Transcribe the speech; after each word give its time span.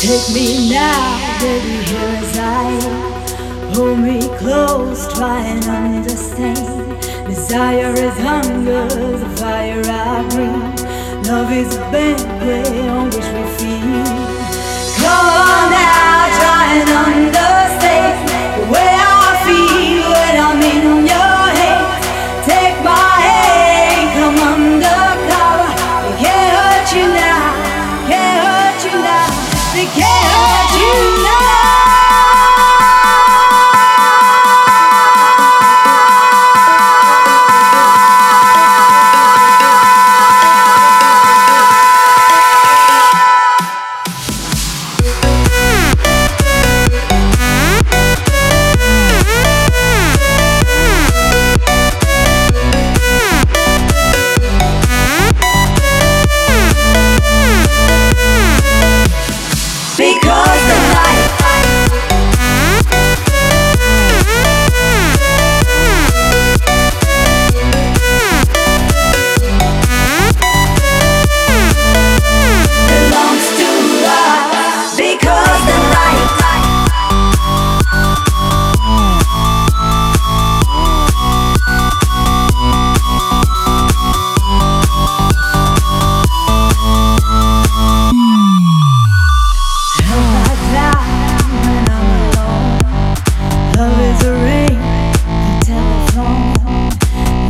Take 0.00 0.32
me 0.32 0.70
now, 0.70 1.40
baby, 1.40 1.84
here 1.84 1.98
as 2.00 2.38
I 2.38 2.70
am. 2.88 3.74
Hold 3.74 3.98
me 3.98 4.18
close, 4.38 5.12
try 5.12 5.40
and 5.40 5.62
understand. 5.62 7.02
Desire 7.26 7.92
is 7.92 8.16
hunger, 8.16 8.88
the 8.88 9.28
fire 9.36 9.82
I 9.84 10.26
breathe. 10.30 11.26
Love 11.26 11.52
is 11.52 11.76
a 11.76 11.80
banquet 11.92 12.88
on 12.88 13.10
which 13.10 13.28
we 13.34 13.44
feed. 13.58 14.09
Nobody. 29.80 30.29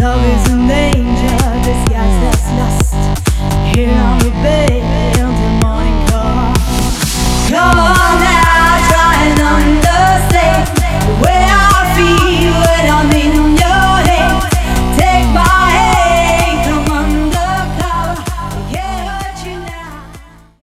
love 0.00 0.24
is 0.24 0.49